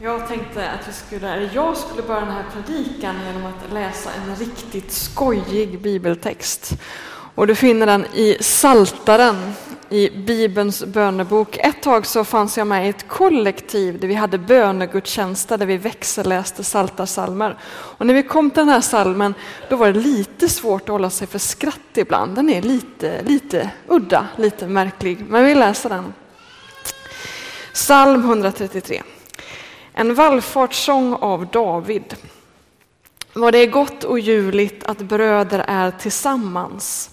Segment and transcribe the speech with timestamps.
[0.00, 4.36] Jag tänkte att vi skulle, jag skulle börja den här predikan genom att läsa en
[4.36, 6.72] riktigt skojig bibeltext.
[7.34, 9.52] Och du finner den i Saltaren
[9.88, 11.56] i Bibelns bönebok.
[11.56, 15.76] Ett tag så fanns jag med i ett kollektiv där vi hade bönegudstjänster där vi
[15.76, 17.58] växelläste saltarsalmer.
[17.70, 19.34] Och när vi kom till den här salmen
[19.68, 22.34] då var det lite svårt att hålla sig för skratt ibland.
[22.34, 25.24] Den är lite, lite udda, lite märklig.
[25.28, 26.14] Men vi läser den.
[27.72, 29.02] Psalm 133.
[29.98, 32.16] En vallfartssång av David.
[33.32, 37.10] Vad det är gott och ljuvligt att bröder är tillsammans.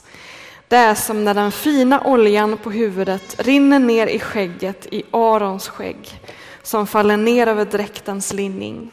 [0.67, 5.67] Det är som när den fina oljan på huvudet rinner ner i skägget i Arons
[5.67, 6.21] skägg,
[6.63, 8.91] som faller ner över dräktens linning.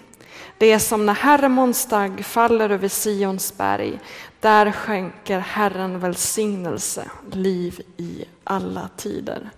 [0.59, 3.99] Det är som när Hermons dag faller över Sions berg.
[4.41, 9.51] Där skänker Herren välsignelse, liv i alla tider.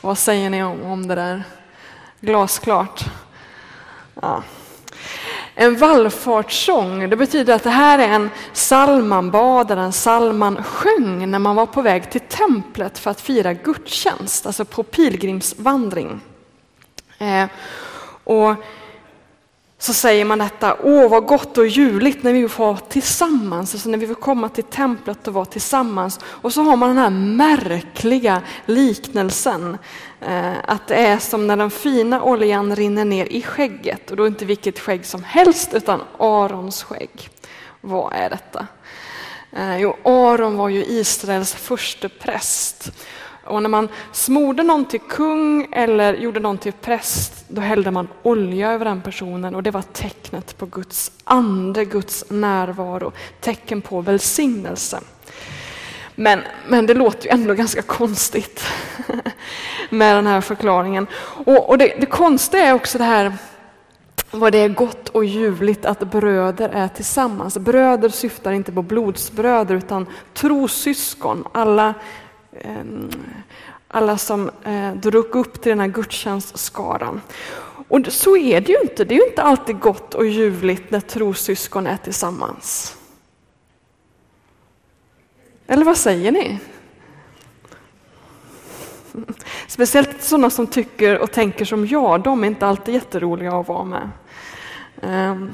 [0.00, 1.42] Vad säger ni om, om det där?
[2.20, 3.04] Glasklart.
[4.20, 4.42] Ja.
[5.54, 10.64] En vallfartssång, det betyder att det här är en psalm man bad, en psalm man
[10.64, 16.20] sjöng när man var på väg till templet för att fira gudstjänst, alltså på pilgrimsvandring.
[17.18, 17.46] Eh,
[18.24, 18.54] och
[19.82, 23.88] så säger man detta, åh vad gott och ljuvligt när vi får vara tillsammans, alltså
[23.88, 26.20] när vi får komma till templet och vara tillsammans.
[26.24, 29.78] Och så har man den här märkliga liknelsen,
[30.20, 34.26] eh, att det är som när den fina oljan rinner ner i skägget, och då
[34.26, 37.30] inte vilket skägg som helst, utan Arons skägg.
[37.80, 38.66] Vad är detta?
[39.52, 42.92] Eh, jo, Aron var ju Israels första präst.
[43.44, 48.08] Och när man smorde någon till kung eller gjorde någon till präst, då hällde man
[48.22, 54.00] olja över den personen och det var tecknet på Guds ande, Guds närvaro, tecken på
[54.00, 55.00] välsignelse.
[56.14, 58.64] Men, men det låter ju ändå ganska konstigt
[59.90, 61.06] med den här förklaringen.
[61.44, 63.32] Och, och det, det konstiga är också det här
[64.30, 67.58] vad det är gott och ljuvligt att bröder är tillsammans.
[67.58, 71.94] Bröder syftar inte på blodsbröder utan trossyskon, alla
[72.52, 73.10] Ehm,
[73.88, 77.20] alla som eh, drog upp till den här gudstjänstskaran.
[77.88, 79.04] Och så är det ju inte.
[79.04, 82.96] Det är ju inte alltid gott och ljuvligt när trossyskon är tillsammans.
[85.66, 86.58] Eller vad säger ni?
[89.66, 93.84] Speciellt sådana som tycker och tänker som jag, de är inte alltid jätteroliga att vara
[93.84, 94.10] med.
[95.02, 95.50] Ehm.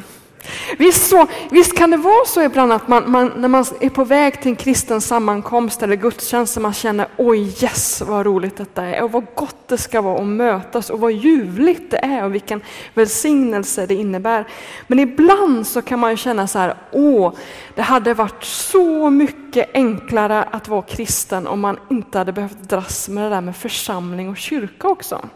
[0.78, 4.04] Visst, så, visst kan det vara så ibland att man, man, när man är på
[4.04, 9.02] väg till en kristen sammankomst eller gudstjänst man känner oj yes vad roligt detta är
[9.02, 12.60] och vad gott det ska vara att mötas och vad ljuvligt det är och vilken
[12.94, 14.46] välsignelse det innebär.
[14.86, 17.32] Men ibland så kan man känna så här, åh,
[17.74, 23.08] det hade varit så mycket enklare att vara kristen om man inte hade behövt dras
[23.08, 25.28] med det där med församling och kyrka också.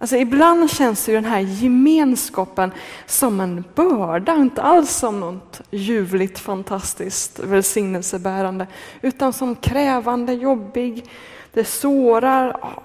[0.00, 2.70] Alltså ibland känns ju den här gemenskapen
[3.06, 8.66] som en börda, inte alls som något ljuvligt, fantastiskt, välsignelsebärande,
[9.02, 11.04] utan som krävande, jobbig,
[11.52, 12.82] det sårar, ja,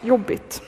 [0.00, 0.62] jobbigt.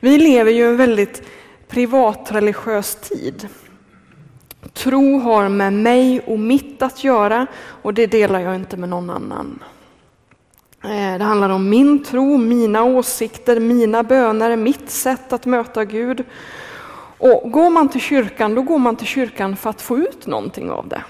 [0.00, 1.22] Vi lever ju en väldigt
[1.68, 3.48] privatreligiös tid.
[4.72, 9.10] Tro har med mig och mitt att göra och det delar jag inte med någon
[9.10, 9.62] annan.
[10.84, 16.24] Eh, det handlar om min tro, mina åsikter, mina böner, mitt sätt att möta Gud.
[17.18, 20.70] Och går man till kyrkan, då går man till kyrkan för att få ut någonting
[20.70, 21.04] av det.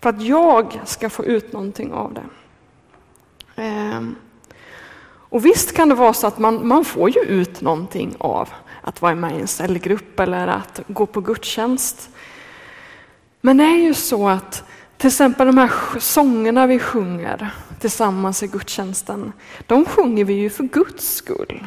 [0.00, 2.24] För att jag ska få ut någonting av det.
[3.62, 4.16] Ehm,
[5.30, 8.48] och visst kan det vara så att man, man får ju ut någonting av
[8.82, 12.10] att vara med i en cellgrupp eller att gå på gudstjänst.
[13.40, 14.64] Men det är ju så att
[15.00, 19.32] till exempel de här sångerna vi sjunger tillsammans i gudstjänsten,
[19.66, 21.66] de sjunger vi ju för Guds skull.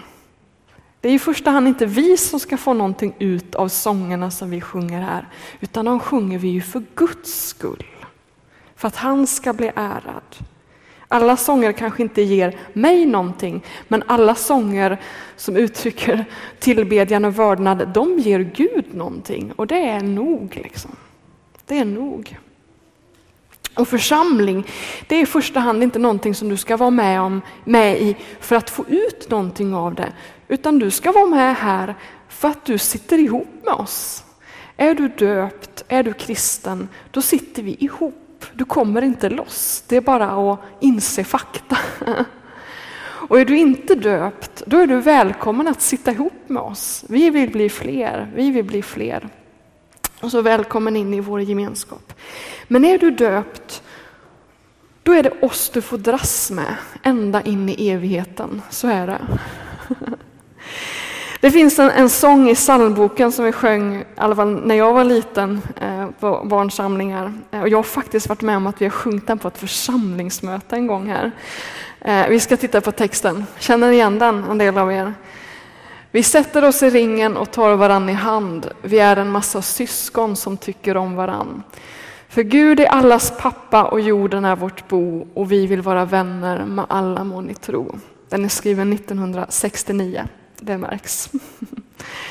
[1.02, 4.50] Det är i första hand inte vi som ska få någonting ut av sångerna som
[4.50, 5.28] vi sjunger här,
[5.60, 7.86] utan de sjunger vi ju för Guds skull.
[8.76, 10.36] För att han ska bli ärad.
[11.08, 15.02] Alla sånger kanske inte ger mig någonting, men alla sånger
[15.36, 16.26] som uttrycker
[16.60, 20.60] tillbedjan och vördnad, de ger Gud någonting och det är nog.
[20.64, 20.92] Liksom.
[21.66, 22.38] Det är nog.
[23.76, 24.68] Och församling,
[25.08, 28.16] det är i första hand inte någonting som du ska vara med, om, med i
[28.40, 30.14] för att få ut någonting av det,
[30.48, 31.96] utan du ska vara med här
[32.30, 34.24] för att du sitter ihop med oss.
[34.78, 38.46] Är du döpt, är du kristen, då sitter vi ihop.
[38.54, 41.78] Du kommer inte loss, det är bara att inse fakta.
[43.28, 47.06] Och är du inte döpt, då är du välkommen att sitta ihop med oss.
[47.10, 49.30] Vi vill bli fler, vi vill bli fler.
[50.24, 52.14] Och så välkommen in i vår gemenskap.
[52.68, 53.84] Men är du döpt,
[55.04, 58.62] då är det oss du får dras med ända in i evigheten.
[58.70, 59.22] Så är det.
[61.42, 64.94] Det finns en, en sång i psalmboken som vi sjöng, i alla fall när jag
[64.94, 67.34] var liten, eh, på barnsamlingar.
[67.52, 69.58] Eh, och jag har faktiskt varit med om att vi har sjungit den på ett
[69.58, 71.32] församlingsmöte en gång här.
[72.02, 73.46] Eh, vi ska titta på texten.
[73.60, 75.14] Känner ni igen den, en del av er?
[76.14, 78.72] Vi sätter oss i ringen och tar varann i hand.
[78.82, 81.64] Vi är en massa syskon som tycker om varann.
[82.30, 86.66] För Gud är allas pappa och jorden är vårt bo och vi vill vara vänner
[86.66, 88.00] med alla må ni tro.
[88.30, 90.28] Den är skriven 1969,
[90.60, 91.30] det märks.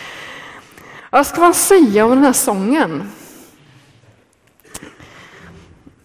[1.10, 3.10] Vad ska man säga om den här sången?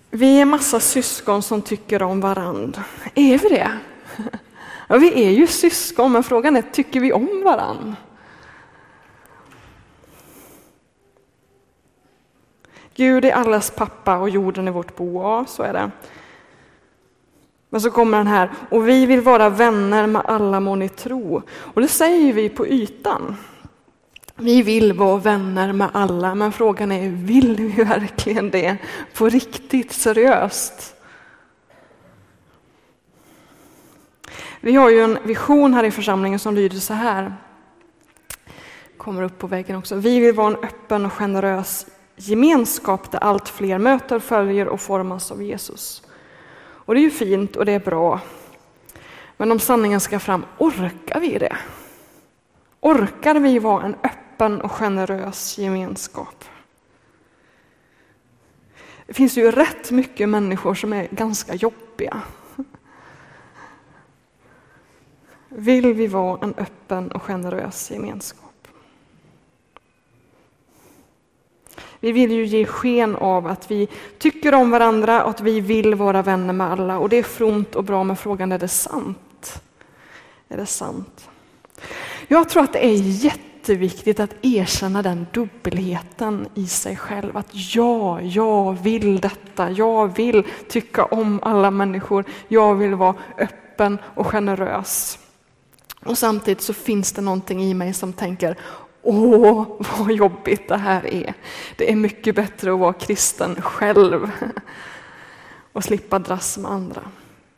[0.09, 2.83] Vi är massa syskon som tycker om varandra.
[3.15, 3.71] Är vi det?
[4.87, 7.95] Ja, vi är ju syskon, men frågan är, tycker vi om varandra?
[12.95, 15.21] Gud är allas pappa och jorden är vårt bo.
[15.21, 15.91] Ja, så är det.
[17.69, 21.41] Men så kommer den här, och vi vill vara vänner med alla må ni tro.
[21.49, 23.35] Och det säger vi på ytan.
[24.35, 28.77] Vi vill vara vänner med alla, men frågan är, vill vi verkligen det
[29.13, 30.96] på riktigt seriöst?
[34.61, 37.35] Vi har ju en vision här i församlingen som lyder så här.
[38.97, 39.95] Kommer upp på väggen också.
[39.95, 45.31] Vi vill vara en öppen och generös gemenskap där allt fler möter, följer och formas
[45.31, 46.03] av Jesus.
[46.59, 48.19] Och det är ju fint och det är bra.
[49.37, 51.57] Men om sanningen ska fram, orkar vi det?
[52.79, 56.45] Orkar vi vara en öppen och generös gemenskap?
[59.05, 62.21] Det finns ju rätt mycket människor som är ganska jobbiga.
[65.59, 68.67] Vill vi vara en öppen och generös gemenskap?
[71.99, 73.87] Vi vill ju ge sken av att vi
[74.17, 76.99] tycker om varandra och att vi vill vara vänner med alla.
[76.99, 79.61] Och det är fromt och bra, men frågan är det sant?
[80.49, 81.29] Är det sant?
[82.27, 87.37] Jag tror att det är jätteviktigt att erkänna den dubbelheten i sig själv.
[87.37, 89.71] Att ja, jag vill detta.
[89.71, 92.25] Jag vill tycka om alla människor.
[92.47, 95.19] Jag vill vara öppen och generös.
[96.05, 98.57] Och samtidigt så finns det någonting i mig som tänker
[99.01, 99.65] Åh,
[99.97, 101.33] vad jobbigt det här är.
[101.77, 104.31] Det är mycket bättre att vara kristen själv
[105.73, 107.01] och slippa dras med andra.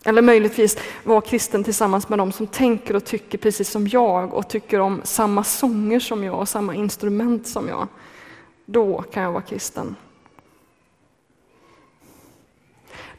[0.04, 4.50] Eller möjligtvis vara kristen tillsammans med dem som tänker och tycker precis som jag och
[4.50, 7.88] tycker om samma sånger som jag och samma instrument som jag.
[8.66, 9.96] Då kan jag vara kristen.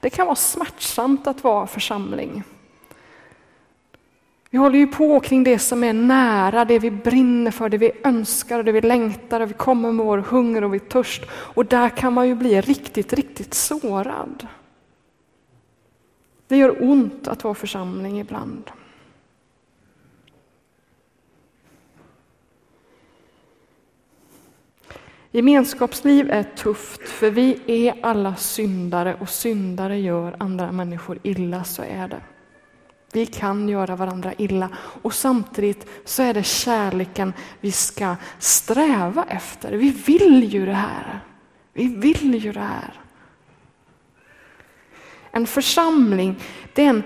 [0.00, 2.43] Det kan vara smärtsamt att vara församling.
[4.50, 7.93] Vi håller ju på kring det som är nära, det vi brinner för, det vi
[8.05, 11.23] önskar, det vi längtar, och vi kommer med vår hunger och vi törst.
[11.31, 14.47] Och där kan man ju bli riktigt, riktigt sårad.
[16.47, 18.70] Det gör ont att vara församling ibland.
[25.31, 31.82] Gemenskapsliv är tufft, för vi är alla syndare och syndare gör andra människor illa, så
[31.82, 32.20] är det.
[33.12, 34.68] Vi kan göra varandra illa
[35.02, 39.72] och samtidigt så är det kärleken vi ska sträva efter.
[39.72, 41.20] Vi vill ju det här.
[41.72, 43.00] Vi vill ju det här.
[45.30, 46.36] En församling,
[46.74, 47.02] det är en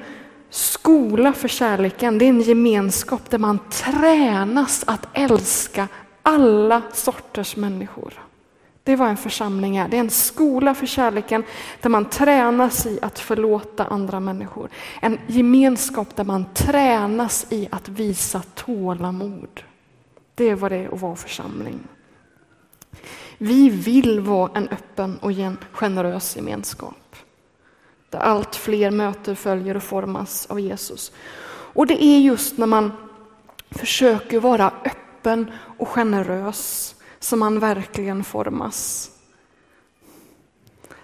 [0.50, 2.18] skola för kärleken.
[2.18, 5.88] Det är en gemenskap där man tränas att älska
[6.22, 8.23] alla sorters människor.
[8.84, 9.88] Det är vad en församling är.
[9.88, 11.44] Det är en skola för kärleken
[11.80, 14.68] där man tränas i att förlåta andra människor.
[15.00, 19.62] En gemenskap där man tränas i att visa tålamod.
[20.34, 21.80] Det är vad det är att vara församling.
[23.38, 25.32] Vi vill vara en öppen och
[25.72, 27.16] generös gemenskap.
[28.10, 31.12] Där allt fler möter, följer och formas av Jesus.
[31.46, 32.92] Och det är just när man
[33.70, 36.93] försöker vara öppen och generös
[37.24, 39.10] som man verkligen formas.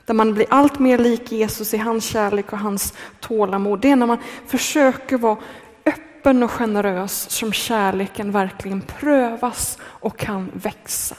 [0.05, 3.81] Där man blir allt mer lik Jesus i hans kärlek och hans tålamod.
[3.81, 5.37] Det är när man försöker vara
[5.87, 11.17] öppen och generös som kärleken verkligen prövas och kan växa.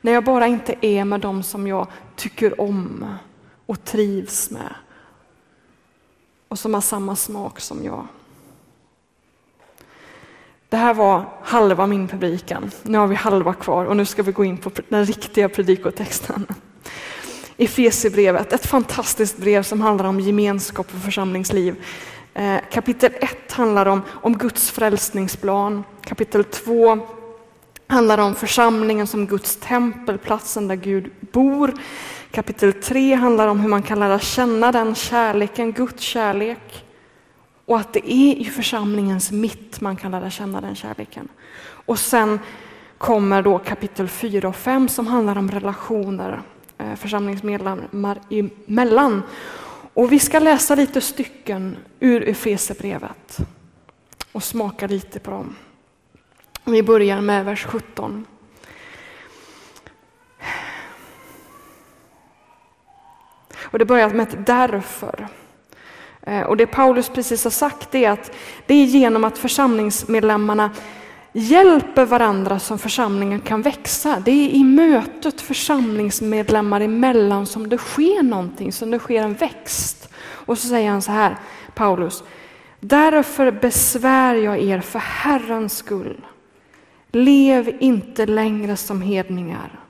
[0.00, 1.86] När jag bara inte är med dem som jag
[2.16, 3.06] tycker om
[3.66, 4.74] och trivs med
[6.48, 8.06] och som har samma smak som jag.
[10.68, 12.70] Det här var halva min predikan.
[12.82, 16.46] Nu har vi halva kvar och nu ska vi gå in på den riktiga predikotexten.
[17.56, 21.76] Efesierbrevet, ett fantastiskt brev som handlar om gemenskap och församlingsliv.
[22.34, 25.84] Eh, kapitel 1 handlar om, om Guds frälsningsplan.
[26.04, 26.98] Kapitel 2
[27.86, 31.74] handlar om församlingen som Guds tempel, platsen där Gud bor.
[32.30, 36.84] Kapitel 3 handlar om hur man kan lära känna den kärleken, Guds kärlek.
[37.68, 41.28] Och att det är i församlingens mitt man kan lära känna den kärleken.
[41.60, 42.40] Och sen
[42.98, 46.42] kommer då kapitel 4 och 5 som handlar om relationer
[46.78, 49.22] eh, församlingsmedlemmar emellan.
[49.94, 53.38] Och vi ska läsa lite stycken ur Efesebrevet
[54.32, 55.56] och smaka lite på dem.
[56.64, 58.26] Vi börjar med vers 17.
[63.62, 65.28] Och det börjar med ett därför.
[66.28, 68.32] Eh, och det Paulus precis har sagt är att
[68.66, 70.70] det är genom att församlingsmedlemmarna
[71.32, 74.22] hjälper varandra som församlingen kan växa.
[74.24, 80.08] Det är i mötet församlingsmedlemmar emellan som det sker någonting, som det sker en växt.
[80.20, 81.36] Och så säger han så här,
[81.74, 82.24] Paulus,
[82.80, 86.26] därför besvär jag er för Herrens skull.
[87.12, 89.87] Lev inte längre som hedningar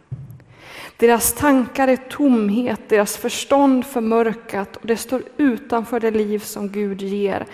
[0.98, 7.02] deras tankar är tomhet, deras förstånd förmörkat och det står utanför det liv som Gud
[7.02, 7.46] ger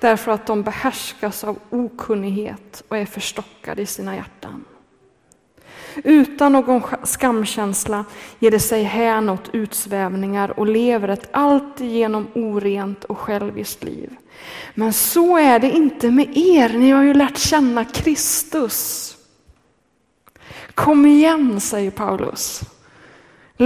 [0.00, 4.64] därför att de behärskas av okunnighet och är förstockade i sina hjärtan.
[5.96, 8.04] Utan någon skamkänsla
[8.38, 14.16] ger det sig hän åt utsvävningar och lever ett alltigenom orent och själviskt liv.
[14.74, 19.08] Men så är det inte med er, ni har ju lärt känna Kristus.
[20.74, 22.62] Kom igen, säger Paulus.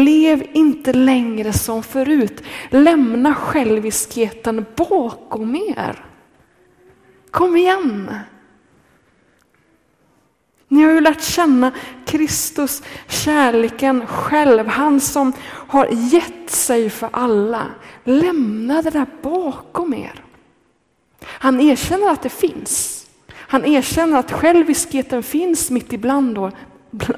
[0.05, 2.43] Lev inte längre som förut.
[2.71, 6.05] Lämna själviskheten bakom er.
[7.31, 8.11] Kom igen.
[10.69, 11.73] Ni har ju lärt känna
[12.07, 17.67] Kristus, kärleken själv, han som har gett sig för alla.
[18.05, 20.25] Lämna det där bakom er.
[21.25, 23.07] Han erkänner att det finns.
[23.33, 26.39] Han erkänner att själviskheten finns mitt ibland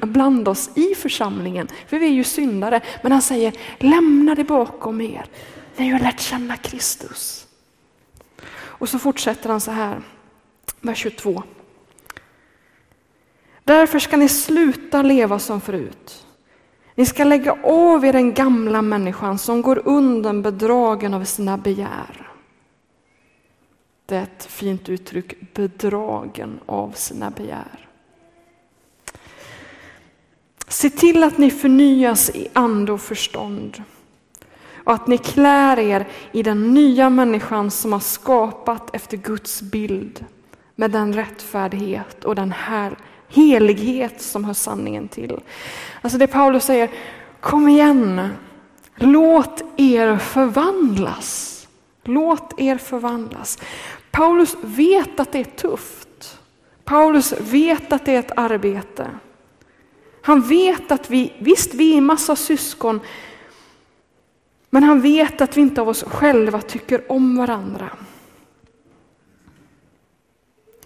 [0.01, 2.81] bland oss i församlingen, för vi är ju syndare.
[3.03, 5.25] Men han säger, lämna det bakom er.
[5.77, 7.47] Ni har lärt känna Kristus.
[8.51, 10.01] Och så fortsätter han så här,
[10.81, 11.43] vers 22.
[13.63, 16.25] Därför ska ni sluta leva som förut.
[16.95, 22.31] Ni ska lägga av er den gamla människan som går undan bedragen av sina begär.
[24.05, 27.88] Det är ett fint uttryck, bedragen av sina begär.
[30.79, 33.83] Se till att ni förnyas i ande och förstånd
[34.83, 40.25] och att ni klär er i den nya människan som har skapat efter Guds bild
[40.75, 45.39] med den rättfärdighet och den här helighet som hör sanningen till.
[46.01, 46.89] Alltså det Paulus säger,
[47.39, 48.29] kom igen,
[48.95, 51.67] låt er förvandlas.
[52.03, 53.59] Låt er förvandlas.
[54.11, 56.39] Paulus vet att det är tufft.
[56.83, 59.07] Paulus vet att det är ett arbete.
[60.29, 62.99] Han vet att vi, visst vi är massa syskon,
[64.69, 67.89] men han vet att vi inte av oss själva tycker om varandra.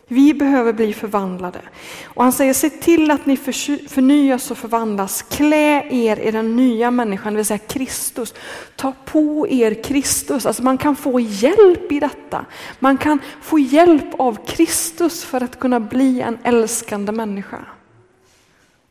[0.08, 1.62] Vi behöver bli förvandlade.
[2.06, 5.22] Och han säger, se till att ni förnyas och förvandlas.
[5.22, 8.34] Klä er i den nya människan, det vill säga Kristus.
[8.76, 10.46] Ta på er Kristus.
[10.46, 12.46] Alltså man kan få hjälp i detta.
[12.80, 17.66] Man kan få hjälp av Kristus för att kunna bli en älskande människa.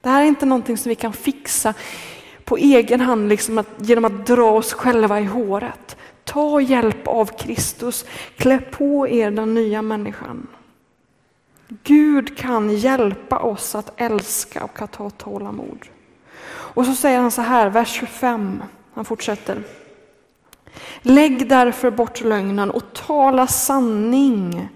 [0.02, 1.74] Det här är inte någonting som vi kan fixa
[2.44, 5.96] på egen hand liksom att, genom att dra oss själva i håret.
[6.24, 8.04] Ta hjälp av Kristus,
[8.36, 10.46] klä på er den nya människan.
[11.68, 15.78] Gud kan hjälpa oss att älska och att ha tålamod.
[16.48, 18.62] Och så säger han så här, vers 25,
[18.94, 19.62] han fortsätter.
[21.02, 24.68] Lägg därför bort lögnen och tala sanning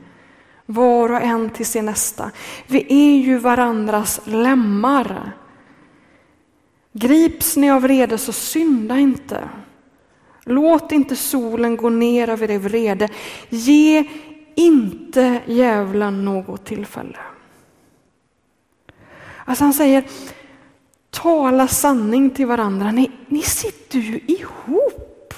[0.66, 2.30] var och en till sin nästa.
[2.66, 5.32] Vi är ju varandras lemmar.
[6.92, 9.48] Grips ni av vrede så synda inte.
[10.44, 13.08] Låt inte solen gå ner över er vrede.
[13.48, 14.04] Ge
[14.54, 17.18] inte djävulen något tillfälle.
[19.44, 20.04] Alltså han säger,
[21.10, 22.92] tala sanning till varandra.
[22.92, 25.34] Ni, ni sitter ju ihop.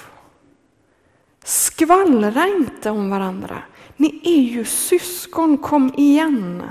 [1.43, 3.61] Skvallra inte om varandra.
[3.99, 6.63] Ni är ju syskon, kom igen.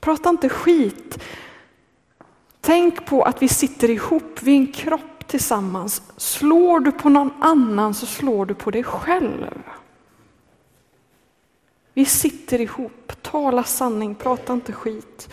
[0.00, 1.18] Prata inte skit.
[2.60, 6.02] Tänk på att vi sitter ihop, vi är en kropp tillsammans.
[6.16, 9.62] Slår du på någon annan så slår du på dig själv.
[11.94, 15.28] Vi sitter ihop, tala sanning, prata inte skit.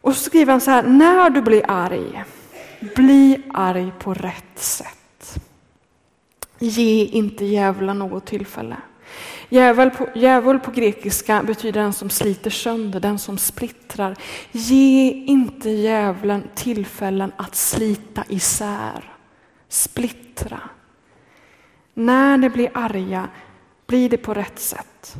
[0.00, 2.24] Och så skriver han så här, när du blir arg,
[2.96, 4.97] bli arg på rätt sätt.
[6.58, 8.76] Ge inte djävulen något tillfälle.
[9.48, 14.16] Djävul på, djävul på grekiska betyder den som sliter sönder, den som splittrar.
[14.52, 19.12] Ge inte djävulen tillfällen att slita isär,
[19.68, 20.60] splittra.
[21.94, 23.28] När ni blir arga,
[23.86, 25.16] blir det på rätt sätt.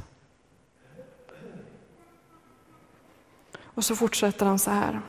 [3.63, 5.01] Och så fortsätter han så här.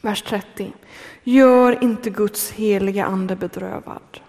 [0.00, 0.72] Vers 30.
[1.22, 4.20] Gör inte Guds heliga ande bedrövad.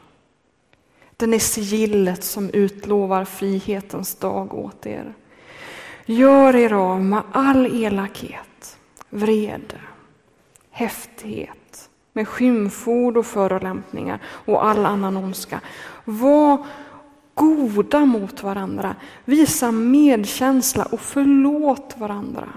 [1.17, 5.13] Den är sigillet som utlovar frihetens dag åt er.
[6.05, 8.77] Gör er av med all elakhet,
[9.09, 9.81] vrede,
[10.71, 15.61] häftighet, med skymford och förolämpningar och all annan ondska.
[16.05, 16.65] Var
[17.33, 18.95] goda mot varandra,
[19.25, 22.49] visa medkänsla och förlåt varandra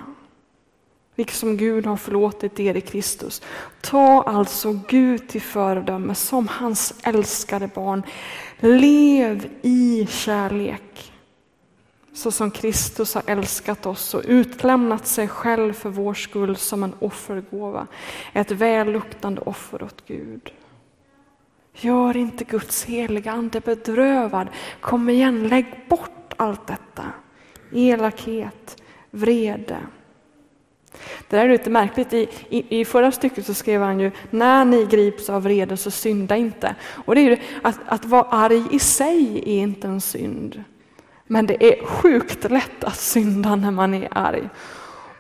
[1.21, 3.43] liksom Gud har förlåtit er i Kristus.
[3.81, 8.03] Ta alltså Gud till föredöme som hans älskade barn.
[8.61, 11.13] Lev i kärlek.
[12.13, 16.95] Så som Kristus har älskat oss och utlämnat sig själv för vår skull som en
[16.99, 17.87] offergåva.
[18.33, 20.53] Ett välluktande offer åt Gud.
[21.75, 24.49] Gör inte Guds heliga ande bedrövad.
[24.81, 27.05] Kom igen, lägg bort allt detta.
[27.73, 29.79] Elakhet, vrede,
[31.29, 32.13] det där är lite märkligt.
[32.13, 35.91] I, i, I förra stycket så skrev han ju när ni grips av vrede så
[35.91, 36.75] synda inte.
[37.05, 40.65] Och det är ju att, att vara arg i sig är inte en synd.
[41.27, 44.49] Men det är sjukt lätt att synda när man är arg.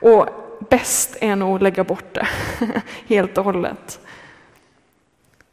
[0.00, 0.28] Och
[0.70, 2.28] bäst är nog att lägga bort det
[3.06, 4.00] helt och hållet.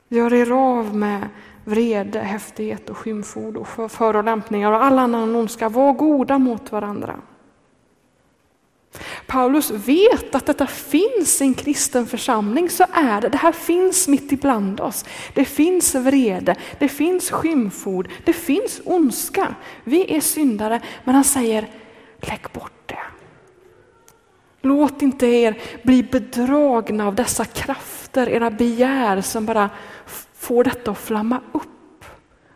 [0.09, 1.29] Gör er av med
[1.63, 5.69] vrede, häftighet och skymford och förolämpningar och all annan ondska.
[5.69, 7.15] Var goda mot varandra.
[9.27, 13.29] Paulus vet att detta finns i en kristen församling, så är det.
[13.29, 15.05] Det här finns mitt ibland oss.
[15.33, 19.55] Det finns vrede, det finns skymford, det finns ondska.
[19.83, 21.67] Vi är syndare, men han säger
[22.21, 22.99] lägg bort det.
[24.61, 29.69] Låt inte er bli bedragna av dessa krafter, era begär som bara
[30.37, 32.05] får detta att flamma upp.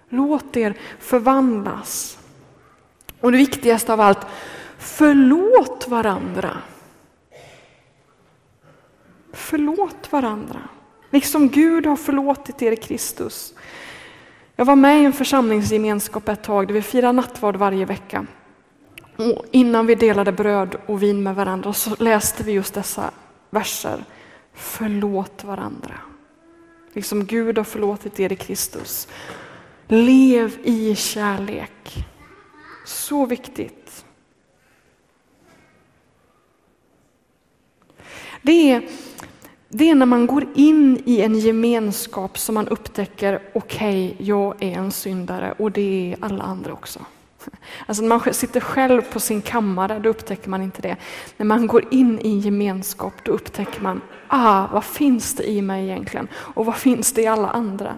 [0.10, 2.18] Låt er förvandlas.
[3.22, 4.28] Och det viktigaste av allt,
[4.82, 6.58] Förlåt varandra.
[9.34, 10.60] Förlåt varandra.
[11.10, 13.54] Liksom Gud har förlåtit er i Kristus.
[14.56, 18.26] Jag var med i en församlingsgemenskap ett tag där vi firade nattvard varje vecka.
[19.18, 23.12] Och innan vi delade bröd och vin med varandra så läste vi just dessa
[23.50, 24.04] verser.
[24.54, 25.94] Förlåt varandra.
[26.94, 29.08] Liksom Gud har förlåtit er i Kristus.
[29.88, 32.06] Lev i kärlek.
[32.86, 34.06] Så viktigt.
[38.42, 38.84] Det är,
[39.70, 44.64] det är när man går in i en gemenskap som man upptäcker, okej, okay, jag
[44.64, 47.00] är en syndare och det är alla andra också.
[47.86, 50.96] Alltså när man sitter själv på sin kammare, då upptäcker man inte det.
[51.38, 55.62] När man går in i en gemenskap, då upptäcker man, ah, vad finns det i
[55.62, 56.28] mig egentligen?
[56.34, 57.96] Och vad finns det i alla andra?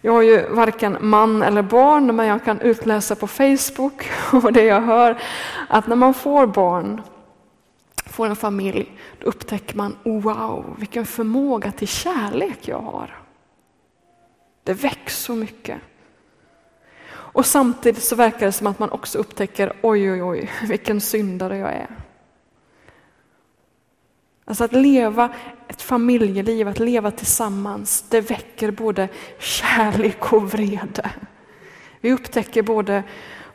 [0.00, 4.64] Jag har ju varken man eller barn, men jag kan utläsa på Facebook och det
[4.64, 5.18] jag hör,
[5.68, 7.02] att när man får barn
[8.14, 13.18] får en familj, då upptäcker man oh, wow, vilken förmåga till kärlek jag har.
[14.62, 15.80] Det väcks så mycket.
[17.06, 21.58] Och samtidigt så verkar det som att man också upptäcker oj, oj, oj, vilken syndare
[21.58, 21.96] jag är.
[24.44, 25.34] Alltså att leva
[25.68, 31.10] ett familjeliv, att leva tillsammans, det väcker både kärlek och vrede.
[32.00, 33.02] Vi upptäcker både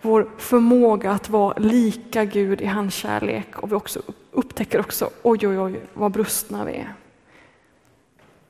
[0.01, 4.01] vår förmåga att vara lika Gud i hans kärlek och vi också
[4.39, 6.93] upptäcker också, oj oj oj vad brustna vi är.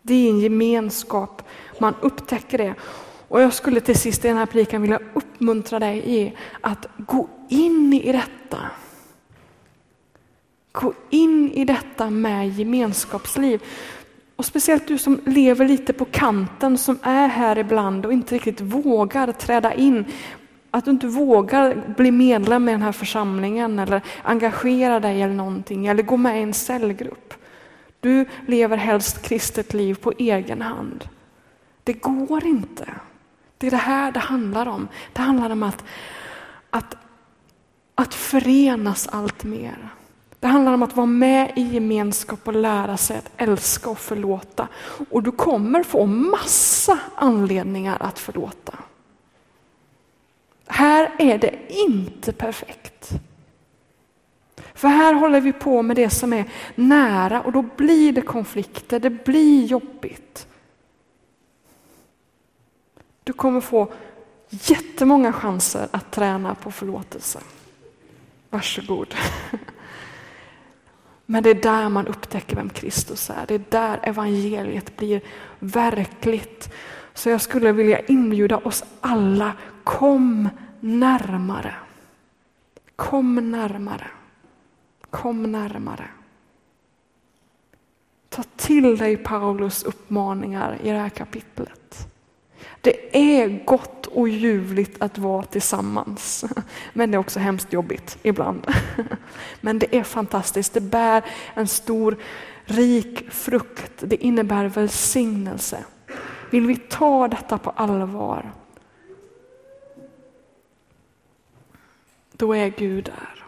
[0.02, 1.44] Det är en gemenskap,
[1.80, 2.76] man upptäcker det.
[3.28, 7.30] Och jag skulle till sist i den här predikan vilja uppmuntra dig i att gå
[7.50, 8.58] in i detta.
[10.72, 13.64] Gå in i detta med gemenskapsliv.
[14.36, 18.62] Och speciellt du som lever lite på kanten, som är här ibland och inte riktigt
[18.62, 20.06] vågar träda in
[20.72, 25.88] att du inte vågar bli medlem i den här församlingen eller engagera dig eller någonting
[25.88, 27.34] eller gå med i en cellgrupp.
[28.00, 31.10] Du lever helst kristet liv på egen hand.
[31.84, 32.86] Det går inte.
[33.58, 34.88] Det är det här det handlar om.
[35.14, 35.84] Det handlar om att,
[36.70, 36.96] att,
[37.96, 39.90] att förenas allt mer.
[40.40, 44.68] Det handlar om att vara med i gemenskap och lära sig att älska och förlåta.
[45.10, 48.74] Och du kommer få massa anledningar att förlåta.
[50.72, 53.12] Här är det inte perfekt.
[54.74, 59.00] För här håller vi på med det som är nära och då blir det konflikter,
[59.00, 60.48] det blir jobbigt.
[63.24, 63.94] Du kommer få
[64.50, 67.40] jättemånga chanser att träna på förlåtelse.
[68.50, 69.16] Varsågod.
[71.26, 73.46] Men det är där man upptäcker vem Kristus är.
[73.48, 75.22] Det är där evangeliet blir
[75.60, 76.74] verkligt
[77.14, 79.54] Så jag skulle vilja inbjuda oss alla,
[79.90, 80.50] kom
[80.80, 81.76] närmare.
[82.96, 84.08] Kom närmare.
[85.10, 86.08] Kom närmare.
[88.30, 92.08] Ta till dig Paulus uppmaningar i det här kapitlet.
[92.82, 96.46] Det är gott och ljuvligt att vara tillsammans.
[96.94, 98.68] Men det är också hemskt jobbigt ibland.
[99.62, 100.74] Men det är fantastiskt.
[100.74, 101.24] Det bär
[101.54, 102.18] en stor
[102.66, 103.94] rik frukt.
[104.00, 105.84] Det innebär välsignelse.
[106.52, 108.52] Vill vi ta detta på allvar,
[112.40, 113.44] då är Gud där.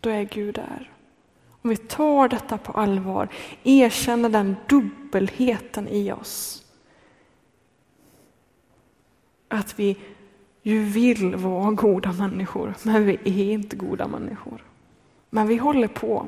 [0.00, 0.90] Då är Gud där.
[1.62, 3.28] Om vi tar detta på allvar,
[3.62, 6.64] erkänner den dubbelheten i oss.
[9.48, 9.96] Att vi
[10.62, 14.64] ju vill vara goda människor, men vi är inte goda människor.
[15.30, 16.26] Men vi håller på.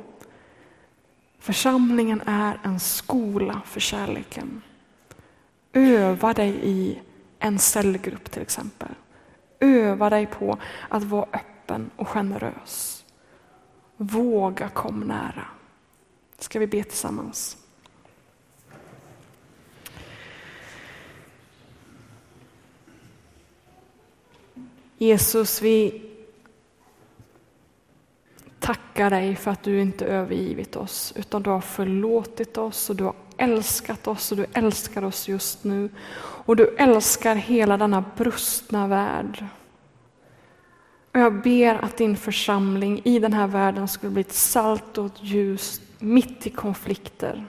[1.39, 4.63] Församlingen är en skola för kärleken.
[5.73, 6.99] Öva dig i
[7.39, 8.89] en cellgrupp till exempel.
[9.61, 11.58] Öva dig på att vara öppen
[11.97, 13.05] och generös.
[13.97, 15.45] Våga kom nära.
[16.39, 17.57] Ska vi be tillsammans?
[24.99, 26.03] Jesus, vi
[28.61, 33.05] tackar dig för att du inte övergivit oss, utan du har förlåtit oss och du
[33.05, 35.91] har älskat oss och du älskar oss just nu.
[36.19, 39.47] Och du älskar hela denna brustna värld.
[41.13, 45.07] Och jag ber att din församling i den här världen skulle bli ett salt och
[45.07, 47.47] ett ljus mitt i konflikter.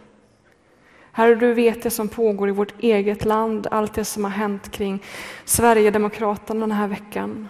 [1.11, 4.71] Herre, du vet det som pågår i vårt eget land, allt det som har hänt
[4.71, 5.03] kring
[5.45, 7.47] Sverigedemokraterna den här veckan.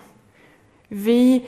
[0.88, 1.45] Vi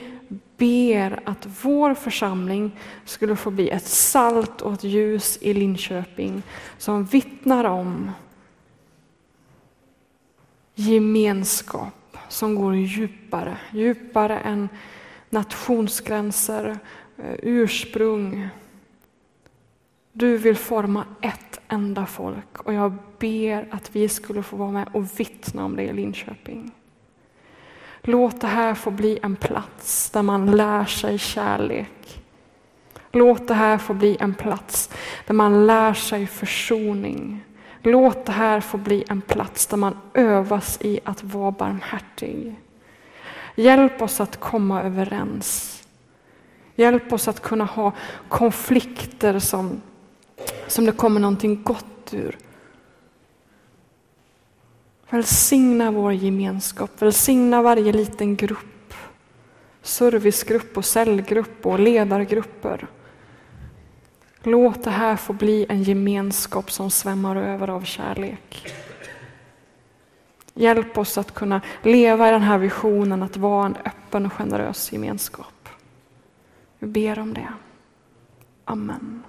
[0.56, 6.42] ber att vår församling skulle få bli ett salt och ett ljus i Linköping
[6.78, 8.10] som vittnar om
[10.74, 12.01] gemenskap
[12.32, 14.68] som går djupare, djupare än
[15.30, 16.78] nationsgränser,
[17.18, 18.48] eh, ursprung.
[20.12, 24.88] Du vill forma ett enda folk och jag ber att vi skulle få vara med
[24.92, 26.72] och vittna om det i Linköping.
[28.02, 32.22] Låt det här få bli en plats där man lär sig kärlek.
[33.12, 34.90] Låt det här få bli en plats
[35.26, 37.44] där man lär sig försoning.
[37.82, 42.54] Låt det här få bli en plats där man övas i att vara barmhärtig.
[43.54, 45.82] Hjälp oss att komma överens.
[46.74, 47.92] Hjälp oss att kunna ha
[48.28, 49.82] konflikter som,
[50.66, 52.38] som det kommer någonting gott ur.
[55.10, 58.94] Välsigna vår gemenskap, välsigna varje liten grupp,
[59.82, 62.86] servicegrupp och cellgrupp och ledargrupper.
[64.42, 68.72] Låt det här få bli en gemenskap som svämmar över av kärlek.
[70.54, 74.92] Hjälp oss att kunna leva i den här visionen att vara en öppen och generös
[74.92, 75.68] gemenskap.
[76.78, 77.48] Vi ber om det.
[78.64, 79.22] Amen.